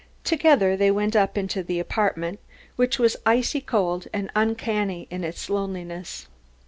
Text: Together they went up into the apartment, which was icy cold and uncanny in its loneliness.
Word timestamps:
Together 0.23 0.75
they 0.75 0.89
went 0.89 1.15
up 1.15 1.37
into 1.37 1.61
the 1.61 1.79
apartment, 1.79 2.39
which 2.75 2.97
was 2.97 3.17
icy 3.23 3.61
cold 3.61 4.07
and 4.11 4.31
uncanny 4.35 5.05
in 5.11 5.23
its 5.23 5.47
loneliness. 5.47 6.25